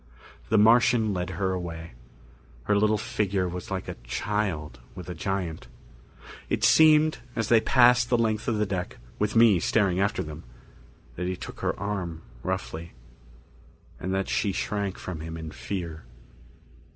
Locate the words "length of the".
8.17-8.65